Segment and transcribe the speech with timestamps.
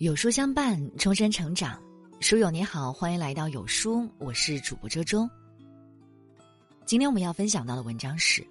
[0.00, 1.78] 有书相伴，终身成长。
[2.20, 5.28] 书友你好，欢迎来到有书，我是主播周周。
[6.86, 8.42] 今天我们要分享到的文章是：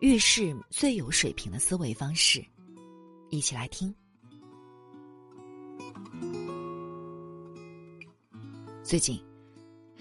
[0.00, 2.44] 遇事最有水平的思维方式。
[3.30, 3.94] 一起来听。
[8.82, 9.18] 最近，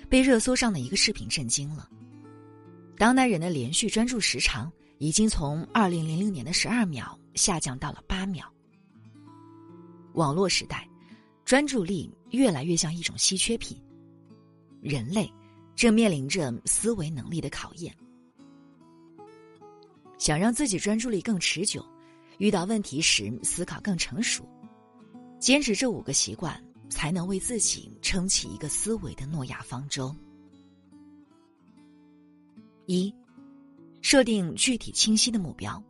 [0.10, 1.90] 被热搜上的一个视频震惊了。
[2.98, 8.53] 当代人的连续专注时长已经从二零零零年的十二秒下降到了八秒。
[10.14, 10.88] 网络时代，
[11.46, 13.82] 专注力越来越像一种稀缺品。
[14.82, 15.32] 人类
[15.76, 17.96] 正面临着思维能力的考验。
[20.18, 21.86] 想让自己专注力更持久，
[22.38, 24.48] 遇到问题时思考更成熟，
[25.40, 30.16] 坚持这五个习惯，才能为自己撑起一个思维的诺亚方舟。
[32.86, 33.14] 一，
[34.02, 35.82] 设定具体清晰的目标。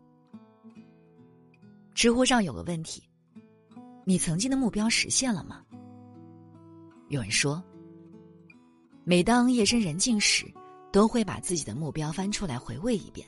[1.93, 3.03] 知乎上有个问题。
[4.05, 5.63] 你曾经的目标实现了吗？
[7.07, 7.63] 有人说，
[9.05, 10.45] 每当夜深人静时，
[10.91, 13.25] 都会把自己的目标翻出来回味一遍，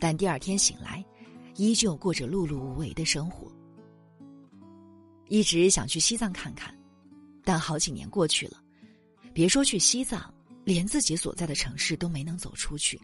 [0.00, 1.04] 但第二天醒来，
[1.54, 3.50] 依旧过着碌碌无为的生活。
[5.28, 6.76] 一直想去西藏看看，
[7.44, 8.60] 但好几年过去了，
[9.32, 10.32] 别说去西藏，
[10.64, 13.00] 连自己所在的城市都没能走出去。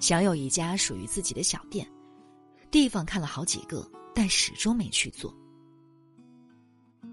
[0.00, 1.90] 想有一家属于自己的小店，
[2.70, 3.90] 地方看了好几个。
[4.18, 5.32] 但始终没去做。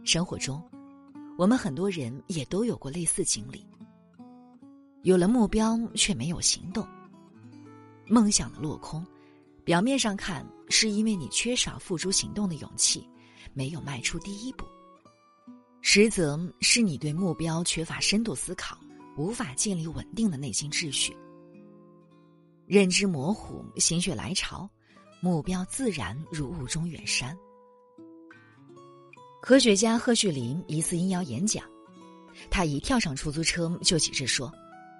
[0.03, 0.59] 生活中，
[1.37, 3.63] 我们很多人也都有过类似经历。
[5.03, 6.83] 有了目标却没有行动，
[8.07, 9.05] 梦想的落空，
[9.63, 13.07] 表面上看是因为你缺少付诸行动的勇气，
[13.53, 14.65] 没有迈出第一步；
[15.83, 18.79] 实则是你对目标缺乏深度思考，
[19.15, 21.15] 无法建立稳定的内心秩序，
[22.65, 24.67] 认知模糊，心血来潮。
[25.25, 27.35] 目标自然如雾中远山。
[29.41, 31.65] 科学家贺旭林一次应邀演讲，
[32.51, 34.53] 他一跳上出租车就急着说：“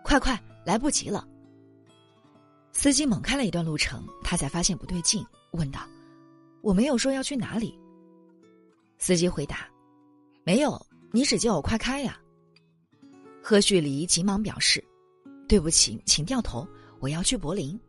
[0.04, 0.36] 快快，
[0.66, 1.28] 来不及了！”
[2.74, 5.88] 司机猛开了一段路程，他才发现不对劲，问道
[6.64, 7.80] ：“我没有说要去哪里？”
[8.98, 9.70] 司机回答
[10.44, 12.20] ：“没有，你只叫我快开呀。”
[13.44, 14.84] 贺旭黎急忙表示
[15.48, 16.68] ：“对不起，请掉头，
[17.00, 17.80] 我要去柏林。”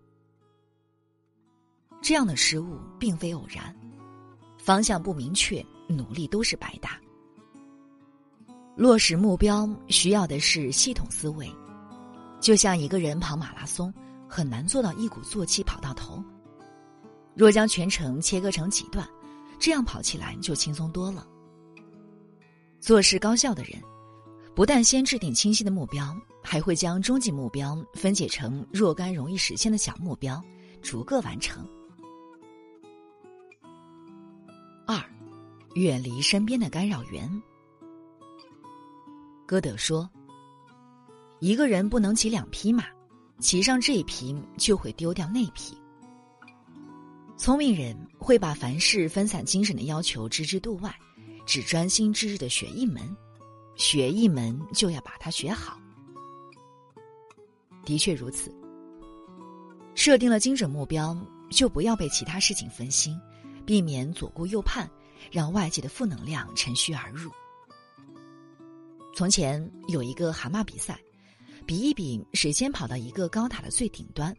[2.02, 3.74] 这样的失误并非偶然，
[4.58, 7.00] 方向不明确，努力都是白搭。
[8.76, 11.50] 落实目标需要的是系统思维，
[12.40, 13.92] 就像一个人跑马拉松，
[14.28, 16.22] 很难做到一鼓作气跑到头。
[17.34, 19.08] 若将全程切割成几段，
[19.58, 21.26] 这样跑起来就轻松多了。
[22.78, 23.80] 做事高效的人，
[24.54, 30.40] 不但先制定清晰的目标，还会将终极目标分解成若干容易实现的小目标，
[30.82, 31.66] 逐个完成。
[35.76, 37.30] 远离身边的干扰源。
[39.44, 40.08] 歌德说
[41.38, 42.84] ：“一个人不能骑两匹马，
[43.40, 45.76] 骑上这一匹就会丢掉那匹。”
[47.36, 50.94] 聪明人会把凡事分散精神的要求置之度外，
[51.44, 53.14] 只专心致志的学一门，
[53.74, 55.78] 学一门就要把它学好。
[57.84, 58.50] 的确如此，
[59.94, 61.14] 设定了精准目标，
[61.50, 63.14] 就不要被其他事情分心，
[63.66, 64.90] 避免左顾右盼。
[65.30, 67.30] 让外界的负能量趁虚而入。
[69.14, 71.00] 从前有一个蛤蟆比赛，
[71.64, 74.34] 比一比谁先跑到一个高塔的最顶端。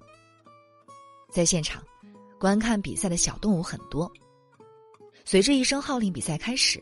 [1.32, 1.84] 在现场
[2.40, 4.12] 观看比赛的小动物很多。
[5.26, 6.82] 随着一声号令，比赛开始，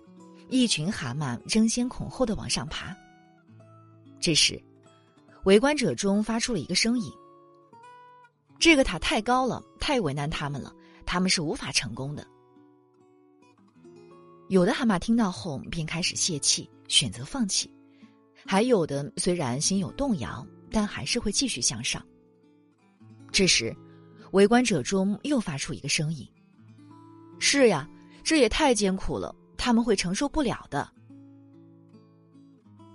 [0.49, 2.95] 一群蛤蟆争先恐后的往上爬。
[4.19, 4.61] 这时，
[5.45, 7.11] 围观者中发出了一个声音
[8.59, 10.71] ：“这个塔太高了，太为难他们了，
[11.05, 12.27] 他们是无法成功的。”
[14.47, 17.67] 有的蛤蟆听到后便开始泄气，选择放弃；
[18.45, 22.05] 还有的虽然心有动摇，但还是会继续向上。
[23.31, 23.75] 这时，
[24.31, 26.27] 围观者中又发出一个声音
[27.39, 27.89] ：“是呀，
[28.23, 30.87] 这也太艰苦了，他们会承受不了的。”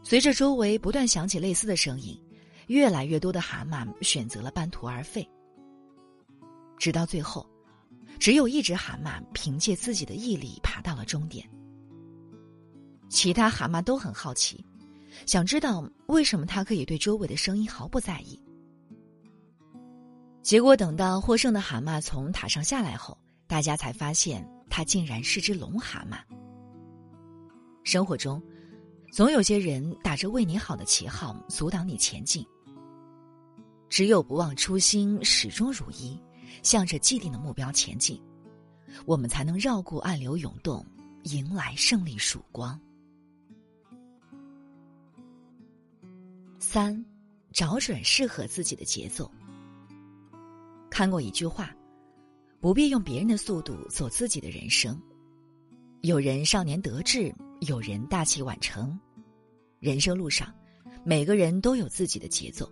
[0.03, 2.17] 随着周围不断响起类似的声音，
[2.69, 5.29] 越来越多的蛤蟆选择了半途而废，
[6.79, 7.45] 直到最后。
[8.19, 11.49] 只有一只蛤蟆凭借自己的毅力爬到了终点。
[13.09, 14.65] 其他蛤蟆都很好奇，
[15.27, 18.41] 想知道为什么它可以对周围的声音毫不在意。
[20.43, 23.17] 结果等到获胜的蛤蟆从塔上下来后，
[23.47, 26.19] 大家才发现它竟然是只龙蛤蟆。
[27.83, 28.41] 生活中，
[29.13, 32.47] 总有些人打着为你好的旗号阻挡你前进。
[33.89, 36.17] 只有不忘初心，始终如一。
[36.63, 38.21] 向着既定的目标前进，
[39.07, 40.85] 我们才能绕过暗流涌动，
[41.25, 42.79] 迎来胜利曙光。
[46.59, 47.05] 三，
[47.53, 49.31] 找准适合自己的节奏。
[50.89, 51.75] 看过一句话：
[52.61, 55.01] 不必用别人的速度走自己的人生。
[56.03, 58.99] 有人少年得志，有人大器晚成。
[59.81, 60.53] 人生路上，
[61.05, 62.71] 每个人都有自己的节奏。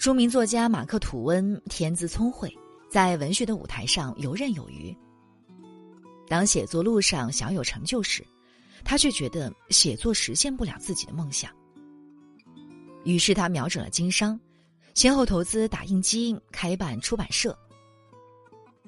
[0.00, 2.50] 著名作家马克·吐温天资聪慧，
[2.88, 4.96] 在文学的舞台上游刃有余。
[6.26, 8.26] 当写作路上小有成就时，
[8.82, 11.52] 他却觉得写作实现不了自己的梦想。
[13.04, 14.40] 于是他瞄准了经商，
[14.94, 17.54] 先后投资打印机，开办出版社。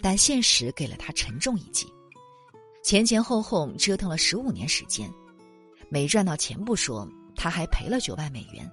[0.00, 1.86] 但现实给了他沉重一击。
[2.82, 5.12] 前前后后折腾了十五年时间，
[5.90, 7.06] 没赚到钱不说，
[7.36, 8.66] 他还赔了九万美元。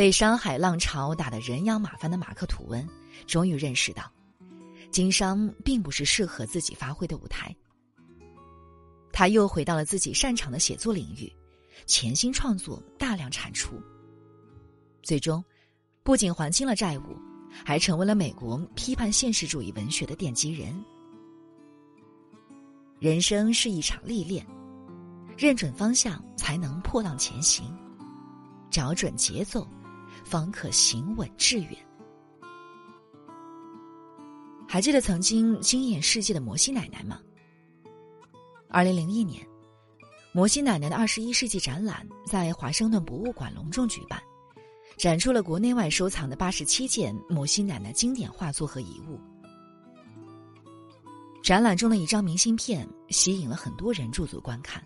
[0.00, 2.88] 被商海浪潮打得人仰马翻的马克·吐温，
[3.26, 4.10] 终于认识到，
[4.90, 7.54] 经商并不是适合自己发挥的舞台。
[9.12, 11.30] 他又回到了自己擅长的写作领域，
[11.84, 13.78] 潜心创作，大量产出。
[15.02, 15.44] 最终，
[16.02, 17.14] 不仅还清了债务，
[17.62, 20.82] 还成为了美国批判现实主义文学的奠基人。
[22.98, 24.46] 人生是一场历练，
[25.36, 27.66] 认准方向才能破浪前行，
[28.70, 29.68] 找准节奏，
[30.30, 31.76] 方可行稳致远。
[34.68, 37.20] 还记得曾经惊艳世界的摩西奶奶吗？
[38.68, 39.44] 二零零一年，
[40.32, 44.22] 摩西奶奶的二十一世纪展览在华盛顿博物馆隆重举办，
[44.96, 49.18] 展出了国内外收藏的八十七件摩西奶奶经典画作和遗物。
[51.42, 54.80] 展览中的一张明信片吸引了很多人驻足观看。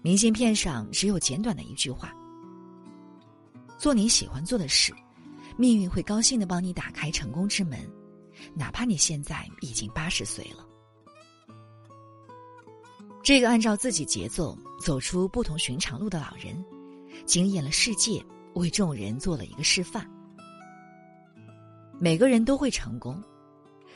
[0.00, 2.14] 明信片上只有简短的一句话
[3.84, 4.94] ：“做你喜欢做的事，
[5.58, 7.78] 命运会高兴的帮你打开成功之门，
[8.54, 10.66] 哪怕你现在已经八十岁了。”
[13.22, 16.64] 这个按照自己节奏走出不同寻常路的老人，
[17.26, 20.10] 惊艳了世界，为众人做了一个示范。
[22.00, 23.22] 每个人都会成功。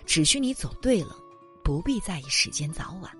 [0.05, 1.17] 只需你走对了，
[1.64, 3.11] 不必在意时间早晚。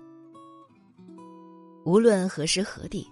[1.83, 3.09] 无论何时何地，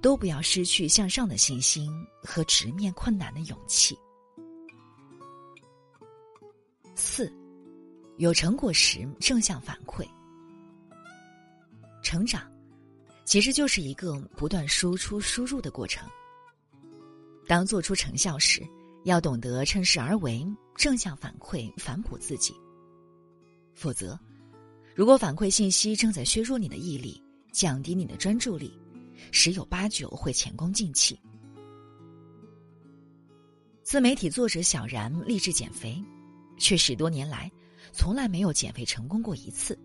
[0.00, 1.90] 都不要失去向上的信心
[2.22, 3.98] 和直面困难的勇气。
[6.94, 7.32] 四，
[8.18, 10.06] 有成果时正向反馈。
[12.02, 12.50] 成长，
[13.24, 16.08] 其实就是一个不断输出输入的过程。
[17.46, 18.62] 当做出成效时，
[19.04, 22.54] 要懂得趁势而为，正向反馈，反哺自己。
[23.74, 24.18] 否则，
[24.94, 28.78] 如果反馈信息正在削弱你的毅力，降低你的专注力，
[29.32, 31.18] 十有八九会前功尽弃。
[33.82, 36.02] 自媒体作者小然励志减肥，
[36.58, 37.50] 却十多年来
[37.92, 39.78] 从来没有减肥成功过一次。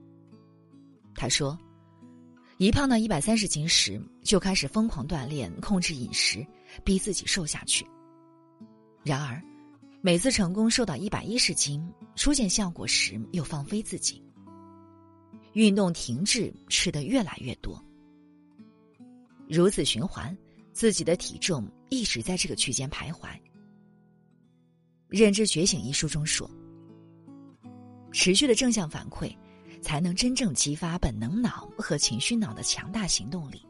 [1.15, 1.57] 他说
[2.57, 6.45] ：“一胖到一百三十斤时，就开始疯狂锻炼，控制饮食，
[6.83, 7.85] 逼自己瘦下去。
[9.03, 9.41] 然而。”
[10.01, 11.83] 每次成功瘦到一百一十斤，
[12.15, 14.23] 初见效果时又放飞自己，
[15.53, 17.83] 运动停滞，吃的越来越多，
[19.47, 20.35] 如此循环，
[20.73, 23.27] 自己的体重一直在这个区间徘徊。
[25.07, 26.49] 《认知觉醒》一书中说，
[28.11, 29.35] 持续的正向反馈，
[29.81, 33.65] 才能真正激发本能脑和情绪脑的强大行动力。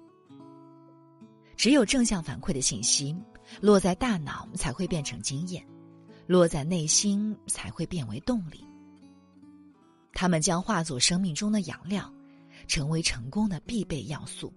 [1.58, 3.16] 只有正向反馈的信息
[3.62, 5.66] 落在大脑，才会变成经验。
[6.28, 8.66] 落在内心才会变为动力。
[10.12, 12.12] 他们将化作生命中的养料，
[12.68, 14.52] 成为成功的必备要素。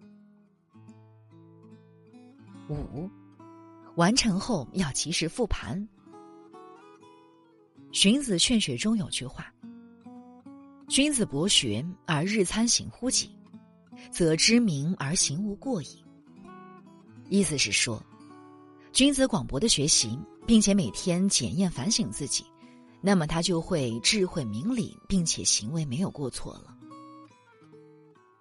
[2.68, 3.10] 五，
[3.96, 5.88] 完成后要及时复盘。
[7.92, 9.52] 荀子《劝学》中有句话
[10.88, 13.30] ：“君子博学而日参行乎己，
[14.10, 16.04] 则知明而行无过矣。”
[17.28, 18.02] 意思是说，
[18.92, 20.18] 君子广博的学习。
[20.48, 22.42] 并且每天检验反省自己，
[23.02, 26.74] 那么他就会智慧明理，并且行为没有过错了。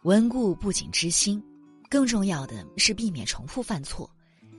[0.04, 1.44] 温故不仅知新，
[1.90, 4.10] 更重要的是避免重复犯错，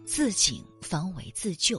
[0.08, 1.78] 自警方为自救。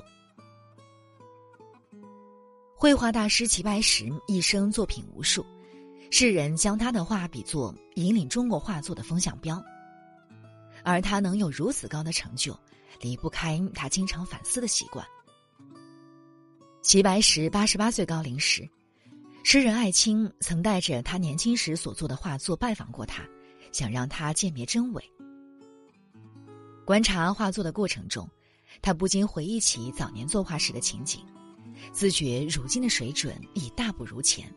[2.75, 5.43] 绘画大师齐白石一生作品无数，
[6.11, 9.61] 世人将他的画比作引领中国画作的风向标，
[10.83, 12.57] 而他能有如此高的成就，
[13.01, 15.03] 离不开他经常反思的习惯。
[16.83, 18.69] 齐白石八十八岁高龄时，
[19.43, 23.27] 诗人艾青曾带着他年轻时所做的画作拜访过他，
[23.71, 25.03] 想让他鉴别真伪。
[26.89, 28.27] 观察画作的过程中，
[28.81, 31.23] 他不禁回忆起早年作画时的情景，
[31.91, 34.51] 自觉如今的水准已大不如前。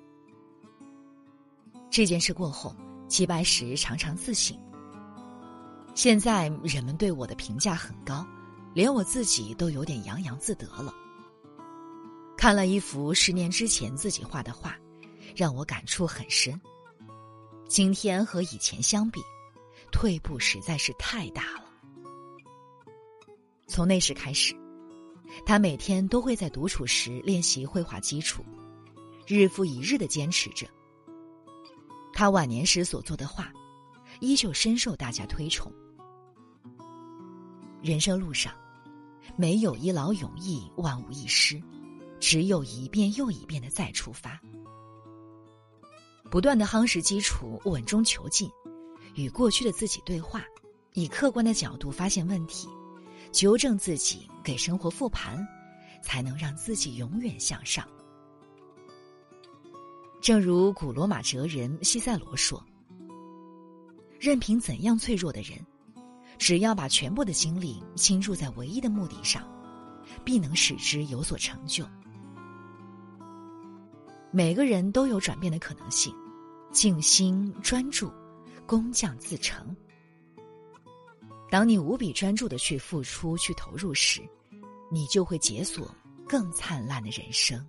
[1.91, 2.75] 这件事过后，
[3.07, 4.59] 齐白石常常自省。
[5.95, 8.27] 现在人们对我的评价很高，
[8.73, 10.91] 连我自己都有点洋洋自得了。
[12.35, 14.75] 看了一幅十年之前自己画的画，
[15.37, 16.59] 让我感触很深。
[17.69, 19.21] 今天和以前相比，
[19.91, 21.62] 退步实在是太大了。
[23.67, 24.55] 从那时开始，
[25.47, 28.45] 他每天都会在独处时练习绘画基础，
[29.27, 30.67] 日复一日的坚持着。
[32.13, 33.51] 他晚年时所做的画，
[34.21, 35.73] 依旧深受大家推崇。
[37.83, 38.53] 人生路上，
[39.35, 41.61] 没有一劳永逸、万无一失，
[42.21, 44.39] 只有一遍又一遍的再出发，
[46.31, 48.51] 不断的夯实基础，稳中求进，
[49.15, 50.45] 与过去的自己对话，
[50.93, 52.69] 以客观的角度发现问题，
[53.33, 55.45] 纠正自己，给生活复盘，
[56.03, 57.89] 才能让自己永远向上。
[60.21, 62.63] 正如古罗马哲人西塞罗说
[64.21, 65.59] ：“任凭怎样脆弱的人。”
[66.39, 69.47] 只要把全部的精力倾注在唯一的目的上，
[70.25, 71.87] 必能使之有所成就。
[74.33, 76.13] 每个人都有转变的可能性，
[76.73, 78.11] 静心专注，
[78.67, 79.77] 工匠自成。
[81.53, 84.23] 当你无比专注的去付出、去投入时，
[84.91, 85.95] 你就会解锁
[86.27, 87.63] 更灿烂的人生。